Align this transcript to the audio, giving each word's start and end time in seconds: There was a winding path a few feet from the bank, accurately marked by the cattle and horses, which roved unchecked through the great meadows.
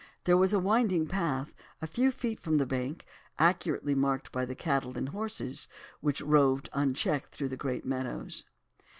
There 0.23 0.35
was 0.35 0.51
a 0.51 0.57
winding 0.57 1.05
path 1.05 1.53
a 1.79 1.85
few 1.85 2.09
feet 2.11 2.39
from 2.39 2.55
the 2.55 2.65
bank, 2.65 3.05
accurately 3.37 3.93
marked 3.93 4.31
by 4.31 4.45
the 4.45 4.55
cattle 4.55 4.97
and 4.97 5.09
horses, 5.09 5.67
which 5.99 6.21
roved 6.21 6.69
unchecked 6.73 7.29
through 7.35 7.49
the 7.49 7.55
great 7.55 7.85
meadows. 7.85 8.43